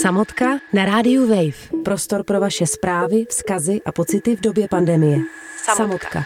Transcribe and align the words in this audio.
Samotka 0.00 0.60
na 0.72 0.84
rádiu 0.84 1.26
Wave. 1.26 1.82
Prostor 1.84 2.22
pro 2.24 2.40
vaše 2.40 2.66
zprávy, 2.66 3.26
vzkazy 3.28 3.80
a 3.84 3.92
pocity 3.92 4.36
v 4.36 4.40
době 4.40 4.68
pandemie. 4.68 5.18
Samotka. 5.64 5.76
Samotka. 5.76 6.24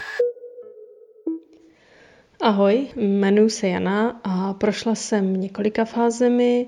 Ahoj, 2.41 2.87
jmenuji 2.95 3.49
se 3.49 3.67
Jana 3.67 4.21
a 4.23 4.53
prošla 4.53 4.95
jsem 4.95 5.41
několika 5.41 5.85
fázemi. 5.85 6.67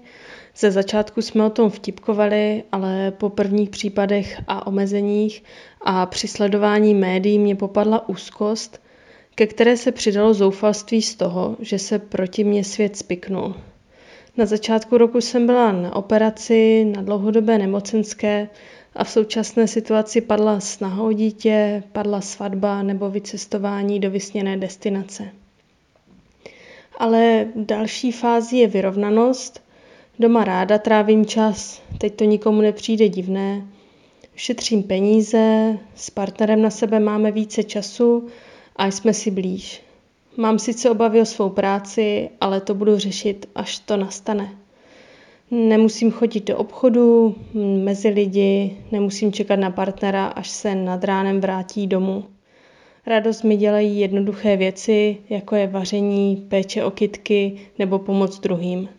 Ze 0.58 0.72
začátku 0.72 1.22
jsme 1.22 1.46
o 1.46 1.50
tom 1.50 1.70
vtipkovali, 1.70 2.64
ale 2.72 3.12
po 3.12 3.30
prvních 3.30 3.70
případech 3.70 4.42
a 4.48 4.68
omezeních 4.68 5.44
a 5.82 6.06
při 6.06 6.28
sledování 6.28 6.96
médií 6.96 7.40
mě 7.40 7.56
popadla 7.56 8.10
úzkost, 8.10 8.82
ke 9.36 9.48
které 9.48 9.78
se 9.78 9.92
přidalo 9.92 10.34
zoufalství 10.34 11.02
z 11.02 11.16
toho, 11.16 11.56
že 11.60 11.80
se 11.80 12.00
proti 12.00 12.44
mně 12.44 12.64
svět 12.64 12.98
spiknul. 12.98 13.56
Na 14.38 14.46
začátku 14.46 14.98
roku 14.98 15.22
jsem 15.22 15.46
byla 15.46 15.72
na 15.72 15.96
operaci, 15.96 16.86
na 16.96 17.02
dlouhodobé 17.02 17.58
nemocenské 17.58 18.50
a 18.96 19.04
v 19.04 19.10
současné 19.10 19.68
situaci 19.68 20.22
padla 20.22 20.60
snaha 20.60 21.04
o 21.04 21.12
dítě, 21.12 21.84
padla 21.92 22.22
svatba 22.22 22.84
nebo 22.84 23.10
vycestování 23.10 24.00
do 24.00 24.12
vysněné 24.12 24.58
destinace. 24.58 25.30
Ale 26.98 27.48
další 27.56 28.12
fází 28.12 28.58
je 28.58 28.68
vyrovnanost. 28.68 29.64
Doma 30.20 30.44
ráda 30.44 30.78
trávím 30.78 31.26
čas, 31.26 31.82
teď 31.98 32.16
to 32.16 32.24
nikomu 32.24 32.62
nepřijde 32.62 33.10
divné. 33.10 33.68
Šetřím 34.36 34.84
peníze, 34.84 35.78
s 35.96 36.10
partnerem 36.10 36.62
na 36.62 36.70
sebe 36.70 37.00
máme 37.00 37.32
více 37.32 37.64
času 37.64 38.28
a 38.76 38.88
jsme 38.88 39.14
si 39.14 39.32
blíž. 39.32 39.85
Mám 40.38 40.60
sice 40.60 40.90
obavy 40.90 41.22
o 41.22 41.26
svou 41.26 41.50
práci, 41.50 42.30
ale 42.42 42.62
to 42.62 42.76
budu 42.76 42.98
řešit, 42.98 43.50
až 43.56 43.80
to 43.80 43.98
nastane. 43.98 44.50
Nemusím 45.52 46.12
chodit 46.12 46.48
do 46.48 46.58
obchodu, 46.58 47.36
mezi 47.84 48.10
lidi, 48.10 48.78
nemusím 48.92 49.32
čekat 49.32 49.56
na 49.56 49.72
partnera, 49.72 50.26
až 50.26 50.50
se 50.50 50.76
nad 50.76 51.04
ránem 51.04 51.42
vrátí 51.42 51.88
domů. 51.88 52.24
Radost 53.08 53.44
mi 53.44 53.58
dělají 53.58 54.00
jednoduché 54.00 54.58
věci, 54.58 55.18
jako 55.30 55.56
je 55.56 55.68
vaření, 55.68 56.46
péče 56.50 56.84
o 56.84 56.92
kytky 56.92 57.60
nebo 57.80 58.00
pomoc 58.00 58.40
druhým. 58.40 58.90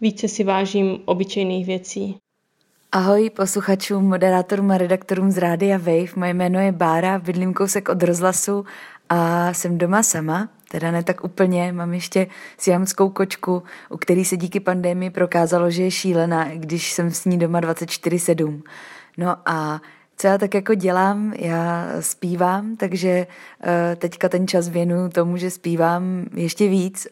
Více 0.00 0.28
si 0.28 0.44
vážím 0.44 0.98
obyčejných 1.04 1.66
věcí. 1.66 2.16
Ahoj 2.92 3.30
posluchačům, 3.30 4.04
moderátorům 4.04 4.70
a 4.70 4.78
redaktorům 4.78 5.30
z 5.30 5.38
Rádia 5.38 5.78
Wave. 5.78 6.16
Moje 6.16 6.34
jméno 6.34 6.60
je 6.60 6.72
Bára, 6.72 7.18
bydlím 7.18 7.54
kousek 7.54 7.88
od 7.88 8.02
rozhlasu 8.02 8.64
a 9.08 9.52
jsem 9.54 9.78
doma 9.78 10.02
sama, 10.02 10.48
teda 10.72 10.90
ne 10.90 11.02
tak 11.02 11.24
úplně, 11.24 11.72
mám 11.72 11.94
ještě 11.94 12.26
siamskou 12.58 13.08
kočku, 13.08 13.62
u 13.88 13.96
který 13.96 14.24
se 14.24 14.36
díky 14.36 14.60
pandemii 14.60 15.10
prokázalo, 15.10 15.70
že 15.70 15.82
je 15.82 15.90
šílená, 15.90 16.48
když 16.54 16.92
jsem 16.92 17.10
s 17.10 17.24
ní 17.24 17.38
doma 17.38 17.60
24-7. 17.60 18.62
No 19.16 19.36
a 19.46 19.80
co 20.16 20.26
já 20.26 20.38
tak 20.38 20.54
jako 20.54 20.74
dělám, 20.74 21.32
já 21.32 21.86
zpívám, 22.00 22.76
takže 22.76 23.26
eh, 23.64 23.96
teďka 23.96 24.28
ten 24.28 24.48
čas 24.48 24.68
věnuju 24.68 25.08
tomu, 25.08 25.36
že 25.36 25.50
zpívám 25.50 26.26
ještě 26.34 26.68
víc. 26.68 27.06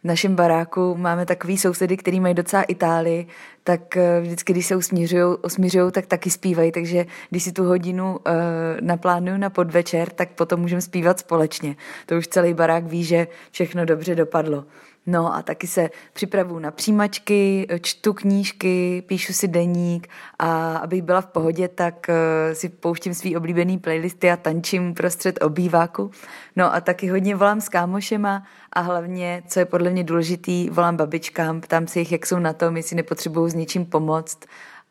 V 0.00 0.04
našem 0.04 0.36
baráku 0.36 0.94
máme 0.96 1.26
takový 1.26 1.58
sousedy, 1.58 1.96
který 1.96 2.20
mají 2.20 2.34
docela 2.34 2.62
Itálii, 2.62 3.26
tak 3.64 3.96
eh, 3.96 4.20
vždycky, 4.20 4.52
když 4.52 4.66
se 4.66 4.76
usmířují, 4.76 5.92
tak 5.92 6.06
taky 6.06 6.30
zpívají, 6.30 6.72
takže 6.72 7.06
když 7.30 7.42
si 7.42 7.52
tu 7.52 7.64
hodinu 7.64 8.12
uh, 8.12 8.32
naplánuju 8.80 9.36
na 9.36 9.50
podvečer, 9.50 10.10
tak 10.10 10.30
potom 10.30 10.60
můžeme 10.60 10.80
zpívat 10.80 11.18
společně. 11.18 11.76
To 12.06 12.14
už 12.14 12.28
celý 12.28 12.54
barák 12.54 12.84
ví, 12.84 13.04
že 13.04 13.26
všechno 13.50 13.84
dobře 13.84 14.14
dopadlo. 14.14 14.64
No 15.06 15.34
a 15.34 15.42
taky 15.42 15.66
se 15.66 15.90
připravuju 16.12 16.58
na 16.58 16.70
přijímačky, 16.70 17.66
čtu 17.80 18.12
knížky, 18.12 19.02
píšu 19.06 19.32
si 19.32 19.48
deník 19.48 20.08
a 20.38 20.76
abych 20.76 21.02
byla 21.02 21.20
v 21.20 21.26
pohodě, 21.26 21.68
tak 21.68 22.06
uh, 22.08 22.54
si 22.54 22.68
pouštím 22.68 23.14
svý 23.14 23.36
oblíbený 23.36 23.78
playlisty 23.78 24.30
a 24.30 24.36
tančím 24.36 24.94
prostřed 24.94 25.42
obýváku. 25.42 26.10
No 26.56 26.74
a 26.74 26.80
taky 26.80 27.06
hodně 27.06 27.36
volám 27.36 27.60
s 27.60 27.68
kámošema 27.68 28.42
a 28.72 28.80
hlavně, 28.80 29.42
co 29.46 29.58
je 29.58 29.64
podle 29.64 29.90
mě 29.90 30.04
důležitý, 30.04 30.70
volám 30.70 30.96
babičkám, 30.96 31.60
ptám 31.60 31.86
se 31.86 31.98
jich, 31.98 32.12
jak 32.12 32.26
jsou 32.26 32.38
na 32.38 32.52
tom, 32.52 32.76
jestli 32.76 32.96
nepotřebují 32.96 33.50
s 33.50 33.54
něčím 33.54 33.86
pomoct 33.86 34.38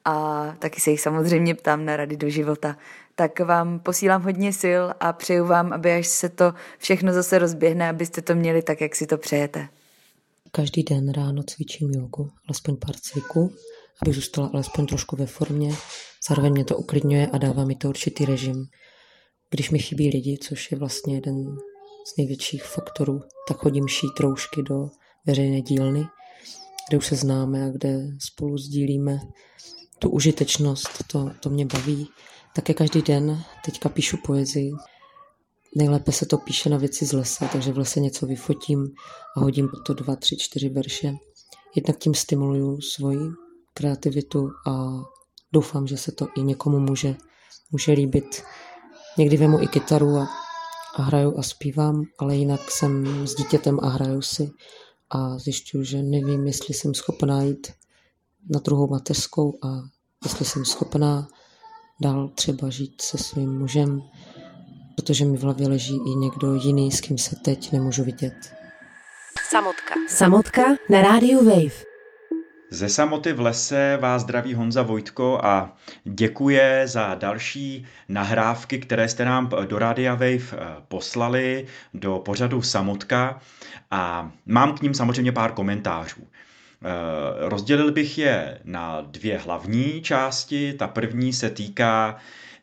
a 0.05 0.45
taky 0.59 0.81
se 0.81 0.91
jich 0.91 1.01
samozřejmě 1.01 1.55
ptám 1.55 1.85
na 1.85 1.97
rady 1.97 2.17
do 2.17 2.29
života. 2.29 2.75
Tak 3.15 3.39
vám 3.39 3.79
posílám 3.79 4.23
hodně 4.23 4.53
sil 4.61 4.83
a 4.99 5.13
přeju 5.13 5.45
vám, 5.45 5.73
aby 5.73 5.93
až 5.93 6.07
se 6.07 6.29
to 6.29 6.53
všechno 6.77 7.13
zase 7.13 7.39
rozběhne, 7.39 7.89
abyste 7.89 8.21
to 8.21 8.35
měli 8.35 8.61
tak, 8.61 8.81
jak 8.81 8.95
si 8.95 9.07
to 9.07 9.17
přejete. 9.17 9.67
Každý 10.51 10.83
den 10.83 11.11
ráno 11.11 11.43
cvičím 11.43 11.91
jogu, 11.91 12.29
alespoň 12.47 12.77
pár 12.77 12.95
cviků, 12.95 13.53
abych 14.01 14.15
zůstala 14.15 14.49
alespoň 14.53 14.85
trošku 14.85 15.15
ve 15.15 15.25
formě. 15.25 15.73
Zároveň 16.29 16.51
mě 16.51 16.65
to 16.65 16.77
uklidňuje 16.77 17.27
a 17.27 17.37
dává 17.37 17.65
mi 17.65 17.75
to 17.75 17.89
určitý 17.89 18.25
režim. 18.25 18.65
Když 19.49 19.69
mi 19.69 19.79
chybí 19.79 20.09
lidi, 20.09 20.37
což 20.37 20.71
je 20.71 20.77
vlastně 20.77 21.15
jeden 21.15 21.45
z 22.07 22.17
největších 22.17 22.63
faktorů, 22.63 23.21
tak 23.47 23.57
chodím 23.57 23.87
šít 23.87 24.19
roušky 24.19 24.63
do 24.63 24.89
veřejné 25.25 25.61
dílny, 25.61 26.03
kde 26.89 26.97
už 26.97 27.07
se 27.07 27.15
známe 27.15 27.65
a 27.65 27.69
kde 27.69 27.99
spolu 28.19 28.57
sdílíme 28.57 29.19
tu 29.99 30.09
užitečnost, 30.09 31.07
to, 31.11 31.31
to 31.39 31.49
mě 31.49 31.65
baví. 31.65 32.07
Také 32.55 32.73
každý 32.73 33.01
den 33.01 33.43
teďka 33.65 33.89
píšu 33.89 34.17
poezii, 34.25 34.71
Nejlépe 35.75 36.11
se 36.11 36.25
to 36.25 36.37
píše 36.37 36.69
na 36.69 36.77
věci 36.77 37.05
z 37.05 37.13
lesa, 37.13 37.47
takže 37.47 37.73
v 37.73 37.77
lese 37.77 37.99
něco 37.99 38.25
vyfotím 38.25 38.93
a 39.37 39.39
hodím 39.39 39.69
to 39.85 39.93
dva, 39.93 40.15
tři, 40.15 40.37
čtyři 40.37 40.69
verše. 40.69 41.13
Jednak 41.75 41.97
tím 41.97 42.13
stimuluju 42.13 42.81
svoji 42.81 43.19
kreativitu 43.73 44.49
a 44.67 45.03
doufám, 45.53 45.87
že 45.87 45.97
se 45.97 46.11
to 46.11 46.27
i 46.37 46.43
někomu 46.43 46.79
může, 46.79 47.15
může 47.71 47.91
líbit. 47.91 48.43
Někdy 49.17 49.37
vemu 49.37 49.61
i 49.61 49.67
kytaru 49.67 50.17
a, 50.17 50.27
a 50.95 51.01
hraju 51.01 51.37
a 51.37 51.43
zpívám, 51.43 52.03
ale 52.19 52.35
jinak 52.35 52.71
jsem 52.71 53.27
s 53.27 53.35
dítětem 53.35 53.79
a 53.81 53.89
hraju 53.89 54.21
si 54.21 54.51
a 55.09 55.37
zjišťuju, 55.37 55.83
že 55.83 56.03
nevím, 56.03 56.47
jestli 56.47 56.73
jsem 56.73 56.93
schopná 56.93 57.41
jít 57.41 57.67
na 58.49 58.59
druhou 58.59 58.87
mateřskou 58.87 59.57
a 59.63 59.67
jestli 60.23 60.45
jsem 60.45 60.65
schopná 60.65 61.27
dál 62.01 62.29
třeba 62.35 62.69
žít 62.69 63.01
se 63.01 63.17
svým 63.17 63.59
mužem, 63.59 64.01
protože 64.99 65.25
mi 65.25 65.37
v 65.37 65.41
hlavě 65.41 65.67
leží 65.67 65.95
i 65.95 66.15
někdo 66.15 66.53
jiný, 66.53 66.91
s 66.91 67.01
kým 67.01 67.17
se 67.17 67.35
teď 67.35 67.71
nemůžu 67.71 68.03
vidět. 68.03 68.33
Samotka. 69.49 69.95
Samotka 70.07 70.61
na 70.89 71.01
rádiu 71.01 71.45
Wave. 71.45 71.83
Ze 72.69 72.89
samoty 72.89 73.33
v 73.33 73.39
lese 73.39 73.97
vás 74.01 74.21
zdraví 74.21 74.53
Honza 74.53 74.81
Vojtko 74.81 75.39
a 75.43 75.77
děkuje 76.03 76.83
za 76.85 77.15
další 77.15 77.85
nahrávky, 78.09 78.79
které 78.79 79.07
jste 79.07 79.25
nám 79.25 79.49
do 79.67 79.79
Rádia 79.79 80.13
Wave 80.13 80.35
eh, 80.53 80.57
poslali 80.87 81.65
do 81.93 82.19
pořadu 82.25 82.61
Samotka 82.61 83.39
a 83.91 84.31
mám 84.45 84.77
k 84.77 84.81
ním 84.81 84.93
samozřejmě 84.93 85.31
pár 85.31 85.51
komentářů. 85.51 86.21
Eh, 86.21 87.49
rozdělil 87.49 87.91
bych 87.91 88.17
je 88.17 88.59
na 88.63 89.01
dvě 89.01 89.37
hlavní 89.37 90.01
části. 90.01 90.73
Ta 90.73 90.87
první 90.87 91.33
se 91.33 91.49
týká 91.49 92.19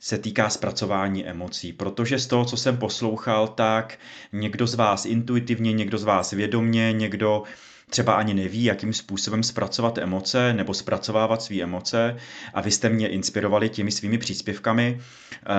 se 0.06 0.18
týká 0.18 0.50
zpracování 0.50 1.26
emocí, 1.26 1.72
protože 1.72 2.18
z 2.18 2.26
toho, 2.26 2.44
co 2.44 2.56
jsem 2.56 2.76
poslouchal, 2.76 3.48
tak 3.48 3.98
někdo 4.32 4.66
z 4.66 4.74
vás 4.74 5.06
intuitivně, 5.06 5.72
někdo 5.72 5.98
z 5.98 6.04
vás 6.04 6.30
vědomně, 6.30 6.92
někdo 6.92 7.42
třeba 7.90 8.14
ani 8.14 8.34
neví, 8.34 8.64
jakým 8.64 8.92
způsobem 8.92 9.42
zpracovat 9.42 9.98
emoce 9.98 10.52
nebo 10.52 10.74
zpracovávat 10.74 11.42
své 11.42 11.62
emoce 11.62 12.16
a 12.54 12.60
vy 12.60 12.70
jste 12.70 12.88
mě 12.88 13.08
inspirovali 13.08 13.68
těmi 13.68 13.90
svými 13.90 14.18
příspěvkami, 14.18 15.00
eh, 15.00 15.52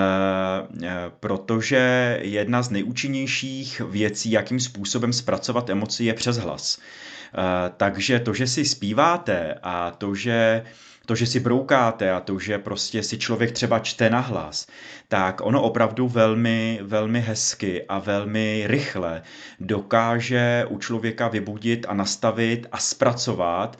eh, 0.83 0.95
protože 1.19 2.19
jedna 2.21 2.61
z 2.61 2.69
nejúčinnějších 2.69 3.81
věcí, 3.89 4.31
jakým 4.31 4.59
způsobem 4.59 5.13
zpracovat 5.13 5.69
emoci, 5.69 6.03
je 6.03 6.13
přes 6.13 6.37
hlas. 6.37 6.79
Eh, 6.79 7.71
takže 7.77 8.19
to, 8.19 8.33
že 8.33 8.47
si 8.47 8.65
zpíváte 8.65 9.55
a 9.63 9.91
to, 9.91 10.15
že 10.15 10.63
to, 11.07 11.15
že 11.15 11.25
si 11.25 11.39
broukáte 11.39 12.11
a 12.11 12.19
to, 12.19 12.39
že 12.39 12.57
prostě 12.57 13.03
si 13.03 13.17
člověk 13.17 13.51
třeba 13.51 13.79
čte 13.79 14.09
na 14.09 14.19
hlas, 14.19 14.67
tak 15.07 15.41
ono 15.41 15.61
opravdu 15.61 16.07
velmi, 16.07 16.79
velmi 16.83 17.21
hezky 17.21 17.85
a 17.89 17.99
velmi 17.99 18.63
rychle 18.67 19.21
dokáže 19.59 20.65
u 20.69 20.77
člověka 20.77 21.27
vybudit 21.27 21.85
a 21.89 21.93
nastavit 21.93 22.67
a 22.71 22.77
zpracovat 22.77 23.77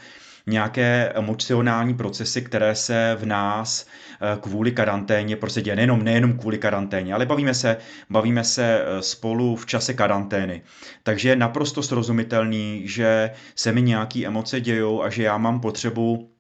nějaké 0.48 1.12
emocionální 1.16 1.94
procesy, 1.94 2.42
které 2.42 2.76
se 2.76 3.18
v 3.20 3.26
nás 3.26 3.86
eh, 3.86 4.38
kvůli 4.42 4.72
karanténě 4.72 5.36
prostě 5.36 5.62
děje. 5.62 5.76
Nejenom, 5.76 6.04
nejenom 6.04 6.38
kvůli 6.38 6.58
karanténě, 6.58 7.14
ale 7.14 7.26
bavíme 7.26 7.54
se, 7.54 7.78
bavíme 8.10 8.44
se 8.44 8.82
eh, 8.82 9.02
spolu 9.02 9.56
v 9.56 9.66
čase 9.66 9.94
karantény. 9.94 10.62
Takže 11.04 11.30
je 11.30 11.36
naprosto 11.36 11.84
srozumitelný, 11.84 12.88
že 12.88 13.32
se 13.56 13.72
mi 13.72 13.82
nějaké 13.82 14.26
emoce 14.26 14.62
dějou 14.62 15.04
a 15.04 15.10
že 15.10 15.24
já 15.24 15.38
mám 15.38 15.60
potřebu 15.60 16.37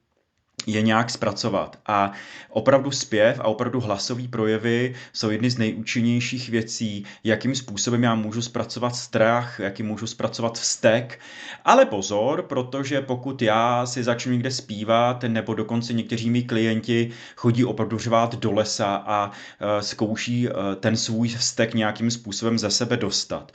je 0.68 0.82
nějak 0.82 1.10
zpracovat. 1.10 1.80
A 1.86 2.12
opravdu 2.50 2.92
zpěv 2.92 3.40
a 3.40 3.44
opravdu 3.44 3.80
hlasový 3.80 4.28
projevy 4.28 4.96
jsou 5.14 5.30
jedny 5.30 5.50
z 5.50 5.58
nejúčinnějších 5.58 6.50
věcí, 6.50 7.06
jakým 7.24 7.56
způsobem 7.56 8.04
já 8.04 8.16
můžu 8.16 8.42
zpracovat 8.42 8.96
strach, 8.96 9.60
jakým 9.60 9.86
můžu 9.86 10.08
zpracovat 10.08 10.60
vztek. 10.60 11.20
Ale 11.66 11.86
pozor, 11.86 12.42
protože 12.42 13.02
pokud 13.02 13.42
já 13.42 13.86
si 13.86 14.04
začnu 14.04 14.32
někde 14.32 14.52
zpívat, 14.52 15.24
nebo 15.24 15.54
dokonce 15.54 15.94
někteří 15.94 16.30
mý 16.30 16.44
klienti 16.44 17.10
chodí 17.36 17.66
opravdu 17.66 17.98
řvát 17.98 18.36
do 18.36 18.52
lesa 18.52 18.96
a 18.96 19.32
e, 19.32 19.82
zkouší 19.82 20.48
e, 20.48 20.52
ten 20.76 20.98
svůj 20.98 21.28
vztek 21.28 21.74
nějakým 21.74 22.12
způsobem 22.12 22.60
ze 22.60 22.70
sebe 22.70 22.98
dostat 22.98 23.52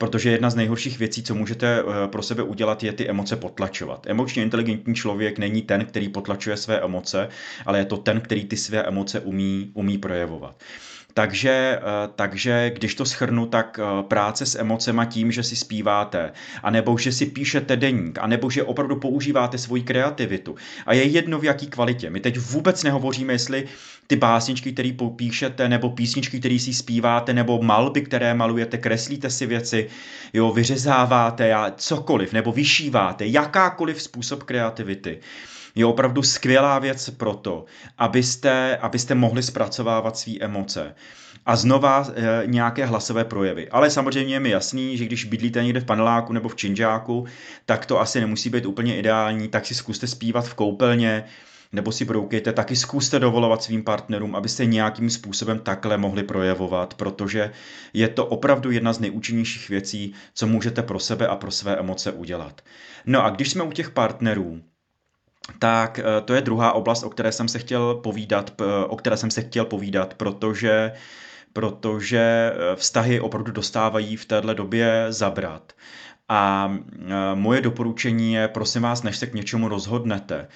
protože 0.00 0.30
jedna 0.30 0.50
z 0.50 0.54
nejhorších 0.54 0.98
věcí, 0.98 1.22
co 1.22 1.34
můžete 1.34 1.80
eh, 1.80 2.08
pro 2.08 2.22
sebe 2.22 2.42
udělat, 2.42 2.82
je 2.82 2.92
ty 2.92 3.08
emoce 3.08 3.36
potlačovat. 3.36 4.06
Emočně 4.06 4.42
inteligentní 4.42 4.94
člověk 4.94 5.38
není 5.38 5.62
ten, 5.62 5.84
který 5.84 6.08
potlačuje 6.08 6.49
své 6.56 6.80
emoce, 6.80 7.28
ale 7.66 7.78
je 7.78 7.84
to 7.84 7.96
ten, 7.96 8.20
který 8.20 8.44
ty 8.44 8.56
své 8.56 8.82
emoce 8.82 9.20
umí, 9.20 9.70
umí 9.74 9.98
projevovat. 9.98 10.56
Takže, 11.14 11.50
eh, 11.50 11.82
takže 12.16 12.70
když 12.74 12.94
to 12.94 13.04
schrnu, 13.04 13.46
tak 13.46 13.80
eh, 13.82 14.02
práce 14.02 14.46
s 14.46 14.58
emocema 14.58 15.04
tím, 15.04 15.32
že 15.32 15.42
si 15.42 15.56
zpíváte, 15.56 16.32
anebo 16.62 16.98
že 16.98 17.12
si 17.12 17.26
píšete 17.26 17.76
deník, 17.76 18.18
anebo 18.18 18.50
že 18.50 18.62
opravdu 18.62 18.96
používáte 18.96 19.58
svoji 19.58 19.82
kreativitu. 19.82 20.54
A 20.86 20.94
je 20.94 21.04
jedno 21.04 21.38
v 21.38 21.44
jaký 21.44 21.66
kvalitě. 21.66 22.10
My 22.10 22.20
teď 22.20 22.38
vůbec 22.38 22.82
nehovoříme, 22.82 23.32
jestli 23.32 23.64
ty 24.06 24.16
básničky, 24.16 24.72
které 24.72 24.92
popíšete, 24.92 25.68
nebo 25.68 25.90
písničky, 25.90 26.40
které 26.40 26.58
si 26.58 26.74
zpíváte, 26.74 27.32
nebo 27.32 27.62
malby, 27.62 28.02
které 28.02 28.34
malujete, 28.34 28.78
kreslíte 28.78 29.30
si 29.30 29.46
věci, 29.46 29.88
jo, 30.32 30.52
vyřezáváte, 30.52 31.54
cokoliv, 31.76 32.32
nebo 32.32 32.52
vyšíváte, 32.52 33.26
jakákoliv 33.26 34.02
způsob 34.02 34.42
kreativity 34.42 35.20
je 35.74 35.86
opravdu 35.86 36.22
skvělá 36.22 36.78
věc 36.78 37.10
pro 37.10 37.34
to, 37.34 37.64
abyste, 37.98 38.76
abyste 38.76 39.14
mohli 39.14 39.42
zpracovávat 39.42 40.16
své 40.16 40.34
emoce 40.40 40.94
a 41.46 41.56
znova 41.56 42.06
e, 42.14 42.42
nějaké 42.46 42.86
hlasové 42.86 43.24
projevy. 43.24 43.68
Ale 43.68 43.90
samozřejmě 43.90 44.34
je 44.34 44.40
mi 44.40 44.50
jasný, 44.50 44.96
že 44.96 45.04
když 45.04 45.24
bydlíte 45.24 45.64
někde 45.64 45.80
v 45.80 45.84
paneláku 45.84 46.32
nebo 46.32 46.48
v 46.48 46.56
činžáku, 46.56 47.26
tak 47.66 47.86
to 47.86 48.00
asi 48.00 48.20
nemusí 48.20 48.50
být 48.50 48.66
úplně 48.66 48.96
ideální, 48.96 49.48
tak 49.48 49.66
si 49.66 49.74
zkuste 49.74 50.06
zpívat 50.06 50.48
v 50.48 50.54
koupelně, 50.54 51.24
nebo 51.72 51.92
si 51.92 52.04
broukejte, 52.04 52.52
taky 52.52 52.76
zkuste 52.76 53.18
dovolovat 53.18 53.62
svým 53.62 53.84
partnerům, 53.84 54.36
abyste 54.36 54.66
nějakým 54.66 55.10
způsobem 55.10 55.58
takhle 55.58 55.96
mohli 55.96 56.22
projevovat, 56.22 56.94
protože 56.94 57.50
je 57.92 58.08
to 58.08 58.26
opravdu 58.26 58.70
jedna 58.70 58.92
z 58.92 59.00
nejúčinnějších 59.00 59.68
věcí, 59.68 60.14
co 60.34 60.46
můžete 60.46 60.82
pro 60.82 60.98
sebe 60.98 61.26
a 61.26 61.36
pro 61.36 61.50
své 61.50 61.76
emoce 61.76 62.12
udělat. 62.12 62.60
No 63.06 63.24
a 63.24 63.30
když 63.30 63.50
jsme 63.50 63.62
u 63.62 63.72
těch 63.72 63.90
partnerů, 63.90 64.60
tak 65.58 65.98
eh, 65.98 66.20
to 66.24 66.34
je 66.34 66.40
druhá 66.40 66.72
oblast, 66.72 67.02
o 67.02 67.10
které 67.10 67.32
jsem 67.32 67.48
se 67.48 67.58
chtěl 67.58 67.94
povídat, 67.94 68.60
o 68.88 68.96
které 68.96 69.16
jsem 69.16 69.30
se 69.30 69.42
chtěl 69.42 69.64
povídat, 69.64 70.14
protože 70.14 70.92
protože 71.52 72.52
eh, 72.54 72.76
vztahy 72.76 73.20
opravdu 73.20 73.52
dostávají 73.52 74.16
v 74.16 74.24
téhle 74.24 74.54
době 74.54 75.06
zabrat. 75.08 75.72
A 76.28 76.72
eh, 76.72 77.08
moje 77.34 77.60
doporučení 77.60 78.32
je, 78.32 78.48
prosím 78.48 78.82
vás, 78.82 79.02
než 79.02 79.16
se 79.16 79.26
k 79.26 79.34
něčemu 79.34 79.68
rozhodnete, 79.68 80.48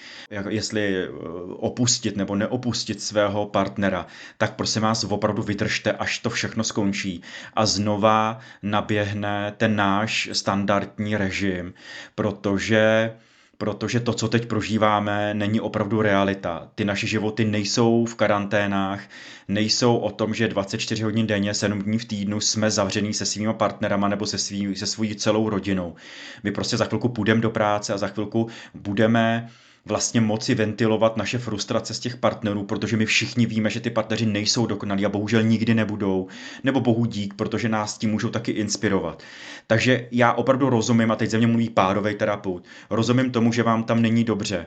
jestli 0.48 1.08
opustit 1.56 2.16
nebo 2.16 2.36
neopustit 2.36 3.02
svého 3.02 3.46
partnera, 3.46 4.06
tak 4.38 4.54
prosím 4.54 4.82
vás, 4.82 5.04
opravdu 5.04 5.42
vydržte, 5.42 5.92
až 5.92 6.18
to 6.18 6.30
všechno 6.30 6.64
skončí 6.64 7.22
a 7.54 7.66
znova 7.66 8.38
naběhne 8.62 9.54
ten 9.56 9.76
náš 9.76 10.28
standardní 10.32 11.16
režim, 11.16 11.74
protože 12.14 13.12
protože 13.58 14.00
to, 14.00 14.12
co 14.12 14.28
teď 14.28 14.46
prožíváme, 14.46 15.34
není 15.34 15.60
opravdu 15.60 16.02
realita. 16.02 16.68
Ty 16.74 16.84
naše 16.84 17.06
životy 17.06 17.44
nejsou 17.44 18.04
v 18.04 18.14
karanténách, 18.14 19.00
nejsou 19.48 19.96
o 19.96 20.10
tom, 20.10 20.34
že 20.34 20.48
24 20.48 21.02
hodin 21.02 21.26
denně, 21.26 21.54
7 21.54 21.82
dní 21.82 21.98
v 21.98 22.04
týdnu 22.04 22.40
jsme 22.40 22.70
zavřený 22.70 23.14
se 23.14 23.26
svými 23.26 23.54
partnerama 23.54 24.08
nebo 24.08 24.26
se, 24.26 24.38
svý, 24.38 24.76
se 24.76 24.86
svou 24.86 25.14
celou 25.14 25.48
rodinou. 25.48 25.94
My 26.42 26.52
prostě 26.52 26.76
za 26.76 26.84
chvilku 26.84 27.08
půjdeme 27.08 27.40
do 27.40 27.50
práce 27.50 27.92
a 27.92 27.98
za 27.98 28.08
chvilku 28.08 28.48
budeme 28.74 29.50
vlastně 29.86 30.20
moci 30.20 30.54
ventilovat 30.54 31.16
naše 31.16 31.38
frustrace 31.38 31.94
z 31.94 32.00
těch 32.00 32.16
partnerů, 32.16 32.64
protože 32.64 32.96
my 32.96 33.06
všichni 33.06 33.46
víme, 33.46 33.70
že 33.70 33.80
ty 33.80 33.90
partneři 33.90 34.26
nejsou 34.26 34.66
dokonalí 34.66 35.06
a 35.06 35.08
bohužel 35.08 35.42
nikdy 35.42 35.74
nebudou, 35.74 36.28
nebo 36.64 36.80
bohu 36.80 37.06
dík, 37.06 37.34
protože 37.34 37.68
nás 37.68 37.98
tím 37.98 38.10
můžou 38.10 38.28
taky 38.30 38.52
inspirovat. 38.52 39.22
Takže 39.66 40.08
já 40.10 40.32
opravdu 40.32 40.70
rozumím, 40.70 41.10
a 41.10 41.16
teď 41.16 41.30
ze 41.30 41.38
mě 41.38 41.46
mluví 41.46 41.70
párový 41.70 42.14
terapeut, 42.14 42.64
rozumím 42.90 43.30
tomu, 43.30 43.52
že 43.52 43.62
vám 43.62 43.84
tam 43.84 44.02
není 44.02 44.24
dobře, 44.24 44.66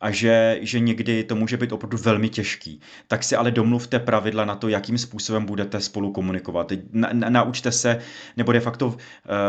a 0.00 0.10
že, 0.10 0.58
že 0.62 0.80
někdy 0.80 1.24
to 1.24 1.34
může 1.34 1.56
být 1.56 1.72
opravdu 1.72 1.98
velmi 1.98 2.28
těžký. 2.28 2.80
Tak 3.08 3.24
si 3.24 3.36
ale 3.36 3.50
domluvte 3.50 3.98
pravidla 3.98 4.44
na 4.44 4.54
to, 4.54 4.68
jakým 4.68 4.98
způsobem 4.98 5.44
budete 5.44 5.80
spolu 5.80 6.12
komunikovat. 6.12 6.72
Na, 6.92 7.08
na, 7.12 7.30
naučte 7.30 7.72
se, 7.72 7.98
nebo 8.36 8.52
de 8.52 8.60
facto 8.60 8.86
uh, 8.86 8.94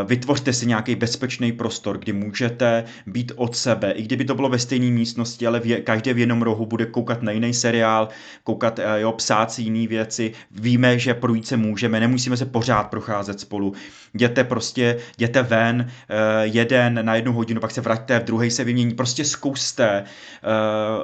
vytvořte 0.05 0.53
si 0.53 0.65
nějaký 0.65 0.95
bezpečný 0.95 1.51
prostor, 1.51 1.97
kdy 1.97 2.13
můžete 2.13 2.83
být 3.07 3.31
od 3.35 3.55
sebe, 3.55 3.91
i 3.91 4.03
kdyby 4.03 4.25
to 4.25 4.35
bylo 4.35 4.49
ve 4.49 4.59
stejné 4.59 4.91
místnosti, 4.91 5.47
ale 5.47 5.59
v, 5.59 5.81
každý 5.81 6.13
v 6.13 6.19
jednom 6.19 6.41
rohu 6.41 6.65
bude 6.65 6.85
koukat 6.85 7.21
na 7.21 7.31
jiný 7.31 7.53
seriál, 7.53 8.09
koukat, 8.43 8.79
uh, 8.79 8.85
jo, 8.95 9.11
psát 9.11 9.51
si 9.51 9.61
jiné 9.61 9.87
věci. 9.87 10.31
Víme, 10.51 10.99
že 10.99 11.13
projít 11.13 11.47
se 11.47 11.57
můžeme, 11.57 11.99
nemusíme 11.99 12.37
se 12.37 12.45
pořád 12.45 12.83
procházet 12.83 13.39
spolu. 13.39 13.73
Jděte 14.13 14.43
prostě, 14.43 14.97
jděte 15.17 15.43
ven, 15.43 15.87
uh, 15.87 16.15
jeden 16.41 17.05
na 17.05 17.15
jednu 17.15 17.33
hodinu, 17.33 17.61
pak 17.61 17.71
se 17.71 17.81
vraťte, 17.81 18.19
v 18.19 18.23
druhé 18.23 18.51
se 18.51 18.63
vymění. 18.63 18.93
Prostě 18.93 19.25
zkuste 19.25 20.03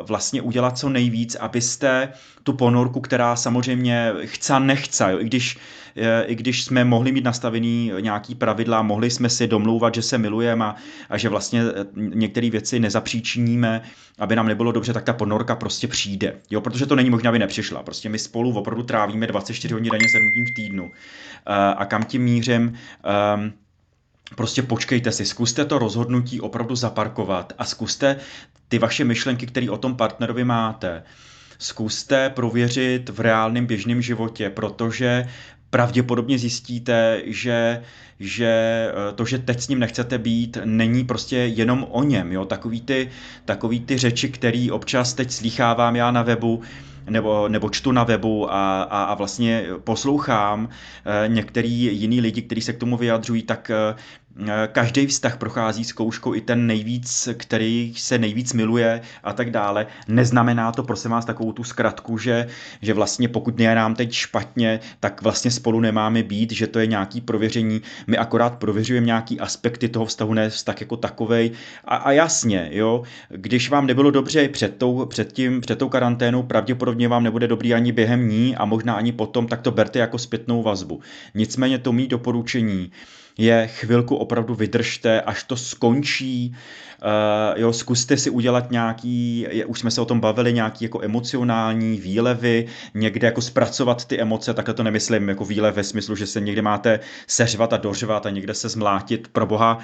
vlastně 0.07 0.41
udělat 0.41 0.77
co 0.77 0.89
nejvíc, 0.89 1.35
abyste 1.35 2.09
tu 2.43 2.53
ponorku, 2.53 2.99
která 2.99 3.35
samozřejmě 3.35 4.11
chce 4.23 4.59
nechce, 4.59 5.11
jo, 5.11 5.19
i 5.19 5.25
když 5.25 5.57
eh, 5.95 6.23
i 6.23 6.35
když 6.35 6.63
jsme 6.63 6.85
mohli 6.85 7.11
mít 7.11 7.23
nastavený 7.23 7.91
nějaký 7.99 8.35
pravidla, 8.35 8.81
mohli 8.81 9.09
jsme 9.09 9.29
si 9.29 9.47
domlouvat, 9.47 9.95
že 9.95 10.01
se 10.01 10.17
milujeme 10.17 10.65
a, 10.65 10.75
a 11.09 11.17
že 11.17 11.29
vlastně 11.29 11.61
eh, 11.61 11.85
některé 11.95 12.49
věci 12.49 12.79
nezapříčiníme, 12.79 13.81
aby 14.19 14.35
nám 14.35 14.47
nebylo 14.47 14.71
dobře, 14.71 14.93
tak 14.93 15.03
ta 15.03 15.13
ponorka 15.13 15.55
prostě 15.55 15.87
přijde. 15.87 16.35
Jo, 16.49 16.61
protože 16.61 16.85
to 16.85 16.95
není 16.95 17.09
možná, 17.09 17.29
aby 17.29 17.39
nepřišla. 17.39 17.83
Prostě 17.83 18.09
my 18.09 18.19
spolu 18.19 18.53
opravdu 18.53 18.83
trávíme 18.83 19.27
24 19.27 19.73
hodin 19.73 19.91
denně 19.91 20.09
7 20.09 20.29
dní 20.29 20.45
v 20.45 20.51
týdnu. 20.51 20.91
A 21.77 21.85
kam 21.85 22.03
tím 22.03 22.23
mířím? 22.23 22.73
Um, 23.35 23.53
Prostě 24.35 24.61
počkejte 24.61 25.11
si, 25.11 25.25
zkuste 25.25 25.65
to 25.65 25.79
rozhodnutí 25.79 26.41
opravdu 26.41 26.75
zaparkovat 26.75 27.53
a 27.57 27.65
zkuste 27.65 28.15
ty 28.67 28.79
vaše 28.79 29.03
myšlenky, 29.03 29.45
které 29.45 29.69
o 29.69 29.77
tom 29.77 29.95
partnerovi 29.95 30.43
máte, 30.43 31.03
zkuste 31.59 32.29
prověřit 32.29 33.09
v 33.09 33.19
reálném 33.19 33.65
běžném 33.65 34.01
životě, 34.01 34.49
protože 34.49 35.27
pravděpodobně 35.69 36.37
zjistíte, 36.37 37.21
že, 37.25 37.83
že 38.19 38.47
eh, 38.47 39.13
to, 39.15 39.25
že 39.25 39.39
teď 39.39 39.61
s 39.61 39.67
ním 39.67 39.79
nechcete 39.79 40.17
být, 40.17 40.57
není 40.65 41.03
prostě 41.03 41.37
jenom 41.37 41.87
o 41.89 42.03
něm. 42.03 42.31
Jo? 42.31 42.45
Takový, 42.45 42.81
ty, 42.81 43.09
takový 43.45 43.79
ty 43.79 43.97
řeči, 43.97 44.29
které 44.29 44.67
občas 44.71 45.13
teď 45.13 45.31
slýchávám 45.31 45.95
já 45.95 46.11
na 46.11 46.21
webu, 46.21 46.61
nebo, 47.09 47.47
nebo 47.47 47.69
čtu 47.69 47.91
na 47.91 48.03
webu 48.03 48.53
a, 48.53 48.83
a, 48.83 49.03
a 49.03 49.13
vlastně 49.13 49.65
poslouchám 49.83 50.69
e, 51.25 51.27
některý 51.27 51.99
jiný 51.99 52.21
lidi, 52.21 52.41
kteří 52.41 52.61
se 52.61 52.73
k 52.73 52.77
tomu 52.77 52.97
vyjadřují, 52.97 53.43
tak 53.43 53.69
e, 53.69 53.95
každý 54.71 55.07
vztah 55.07 55.37
prochází 55.37 55.83
zkouškou 55.83 56.35
i 56.35 56.41
ten 56.41 56.67
nejvíc, 56.67 57.29
který 57.37 57.93
se 57.97 58.17
nejvíc 58.17 58.53
miluje 58.53 59.01
a 59.23 59.33
tak 59.33 59.51
dále. 59.51 59.87
Neznamená 60.07 60.71
to, 60.71 60.83
prosím 60.83 61.11
vás, 61.11 61.25
takovou 61.25 61.51
tu 61.51 61.63
zkratku, 61.63 62.17
že, 62.17 62.47
že 62.81 62.93
vlastně 62.93 63.27
pokud 63.27 63.59
je 63.59 63.75
nám 63.75 63.95
teď 63.95 64.13
špatně, 64.13 64.79
tak 64.99 65.21
vlastně 65.21 65.51
spolu 65.51 65.79
nemáme 65.79 66.23
být, 66.23 66.51
že 66.51 66.67
to 66.67 66.79
je 66.79 66.87
nějaký 66.87 67.21
prověření. 67.21 67.81
My 68.07 68.17
akorát 68.17 68.55
prověřujeme 68.55 69.05
nějaký 69.05 69.39
aspekty 69.39 69.89
toho 69.89 70.05
vztahu, 70.05 70.33
ne 70.33 70.49
vztah 70.49 70.81
jako 70.81 70.97
takovej. 70.97 71.51
A, 71.85 71.95
a 71.95 72.11
jasně, 72.11 72.69
jo, 72.71 73.03
když 73.29 73.69
vám 73.69 73.87
nebylo 73.87 74.11
dobře 74.11 74.49
před 74.49 74.77
tou, 74.77 75.05
před, 75.05 75.33
tím, 75.33 75.61
před 75.61 75.79
tou 75.79 75.89
karanténou, 75.89 76.43
pravděpodobně 76.43 77.07
vám 77.07 77.23
nebude 77.23 77.47
dobrý 77.47 77.73
ani 77.73 77.91
během 77.91 78.29
ní 78.29 78.55
a 78.55 78.65
možná 78.65 78.93
ani 78.93 79.11
potom, 79.11 79.47
tak 79.47 79.61
to 79.61 79.71
berte 79.71 79.99
jako 79.99 80.17
zpětnou 80.17 80.63
vazbu. 80.63 81.01
Nicméně 81.35 81.77
to 81.77 81.91
mý 81.91 82.07
doporučení 82.07 82.91
je 83.37 83.67
chvilku 83.67 84.15
opravdu 84.15 84.55
vydržte, 84.55 85.21
až 85.21 85.43
to 85.43 85.57
skončí, 85.57 86.55
uh, 87.03 87.61
jo, 87.61 87.73
zkuste 87.73 88.17
si 88.17 88.29
udělat 88.29 88.71
nějaký, 88.71 89.47
je, 89.49 89.65
už 89.65 89.79
jsme 89.79 89.91
se 89.91 90.01
o 90.01 90.05
tom 90.05 90.19
bavili, 90.19 90.53
nějaký 90.53 90.85
jako 90.85 91.01
emocionální 91.01 91.97
výlevy, 91.97 92.65
někde 92.93 93.27
jako 93.27 93.41
zpracovat 93.41 94.05
ty 94.05 94.21
emoce, 94.21 94.53
takhle 94.53 94.73
to 94.73 94.83
nemyslím 94.83 95.29
jako 95.29 95.45
výlev 95.45 95.75
ve 95.75 95.83
smyslu, 95.83 96.15
že 96.15 96.27
se 96.27 96.41
někde 96.41 96.61
máte 96.61 96.99
seřvat 97.27 97.73
a 97.73 97.77
dořvat 97.77 98.25
a 98.25 98.29
někde 98.29 98.53
se 98.53 98.69
zmlátit, 98.69 99.27
pro 99.27 99.45
boha, 99.45 99.79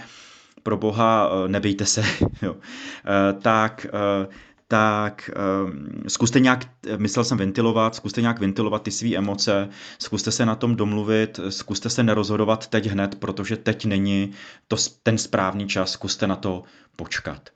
pro 0.63 0.77
boha, 0.77 1.29
uh, 1.29 1.47
nebejte 1.47 1.85
se, 1.85 2.03
jo. 2.41 2.53
Uh, 2.53 3.41
tak 3.41 3.87
uh, 3.93 4.33
tak 4.71 5.29
um, 5.65 6.03
zkuste 6.07 6.39
nějak, 6.39 6.65
myslel 6.97 7.25
jsem 7.25 7.37
ventilovat, 7.37 7.95
zkuste 7.95 8.21
nějak 8.21 8.39
ventilovat 8.39 8.83
ty 8.83 8.91
své 8.91 9.15
emoce, 9.15 9.69
zkuste 9.99 10.31
se 10.31 10.45
na 10.45 10.55
tom 10.55 10.75
domluvit, 10.75 11.39
zkuste 11.49 11.89
se 11.89 12.03
nerozhodovat 12.03 12.67
teď 12.67 12.87
hned, 12.87 13.15
protože 13.15 13.57
teď 13.57 13.85
není 13.85 14.31
to, 14.67 14.75
ten 15.03 15.17
správný 15.17 15.67
čas, 15.67 15.91
zkuste 15.91 16.27
na 16.27 16.35
to 16.35 16.63
počkat. 16.95 17.49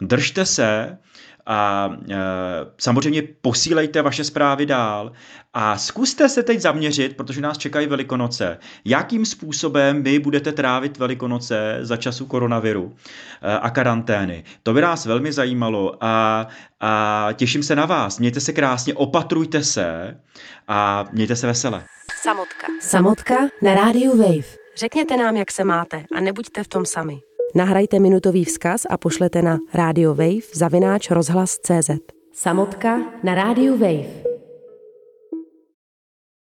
Držte 0.00 0.46
se 0.46 0.98
a 1.46 1.90
e, 2.10 2.16
samozřejmě 2.78 3.22
posílejte 3.40 4.02
vaše 4.02 4.24
zprávy 4.24 4.66
dál 4.66 5.12
a 5.54 5.78
zkuste 5.78 6.28
se 6.28 6.42
teď 6.42 6.60
zaměřit, 6.60 7.16
protože 7.16 7.40
nás 7.40 7.58
čekají 7.58 7.86
Velikonoce, 7.86 8.58
jakým 8.84 9.26
způsobem 9.26 10.02
vy 10.02 10.18
budete 10.18 10.52
trávit 10.52 10.98
Velikonoce 10.98 11.78
za 11.80 11.96
času 11.96 12.26
koronaviru 12.26 12.96
e, 13.42 13.58
a 13.58 13.70
karantény. 13.70 14.44
To 14.62 14.74
by 14.74 14.80
nás 14.80 15.06
velmi 15.06 15.32
zajímalo 15.32 15.96
a, 16.00 16.46
a 16.80 17.28
těším 17.32 17.62
se 17.62 17.76
na 17.76 17.86
vás. 17.86 18.18
Mějte 18.18 18.40
se 18.40 18.52
krásně, 18.52 18.94
opatrujte 18.94 19.64
se 19.64 20.20
a 20.68 21.04
mějte 21.12 21.36
se 21.36 21.46
vesele. 21.46 21.84
Samotka. 22.22 22.66
Samotka 22.80 23.34
na 23.62 23.74
rádiu 23.74 24.16
Wave. 24.18 24.56
Řekněte 24.76 25.16
nám, 25.16 25.36
jak 25.36 25.52
se 25.52 25.64
máte 25.64 26.04
a 26.16 26.20
nebuďte 26.20 26.64
v 26.64 26.68
tom 26.68 26.86
sami. 26.86 27.20
Nahrajte 27.56 27.96
minutový 27.96 28.44
vzkaz 28.44 28.84
a 28.84 29.00
pošlete 29.00 29.40
na 29.40 29.56
Radio 29.72 30.12
Wave 30.12 30.44
zavináč 30.52 31.08
rozhlas 31.08 31.56
CZ. 31.64 32.04
Samotka 32.28 33.16
na 33.24 33.32
rádiu 33.32 33.80
Wave. 33.80 34.25